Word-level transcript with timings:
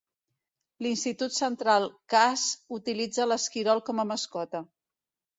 L'Institut 0.83 1.33
Central 1.39 1.83
Cass 2.13 2.45
utilitza 2.77 3.27
l'esquirol 3.33 3.83
com 3.91 4.01
a 4.01 4.07
mascota. 4.13 4.63